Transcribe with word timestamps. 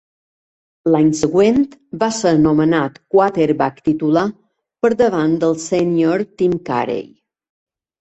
L'any 0.95 1.11
següent, 1.19 1.59
va 2.05 2.09
ser 2.21 2.31
anomenat 2.39 2.97
quarterback 3.17 3.79
titular 3.91 4.27
per 4.83 4.95
davant 5.05 5.39
del 5.47 5.57
sénior 5.71 6.29
Tim 6.43 6.61
Carey. 6.73 7.09